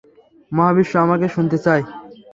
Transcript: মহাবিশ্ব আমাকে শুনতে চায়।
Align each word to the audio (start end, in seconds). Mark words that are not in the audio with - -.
মহাবিশ্ব 0.51 0.93
আমাকে 1.05 1.27
শুনতে 1.27 1.57
চায়। 1.57 1.83